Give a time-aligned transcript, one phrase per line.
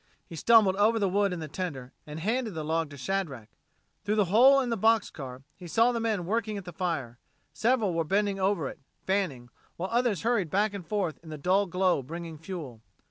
[0.25, 3.49] He stumbled over the wood in the tender, and handed the log to Shadrack.
[4.03, 7.19] Through the hole in the box car he saw the men working at the fire.
[7.53, 11.67] Several were bending over it, fanning, while others hurried back and forth in the dull
[11.67, 12.81] glow bringing fuel.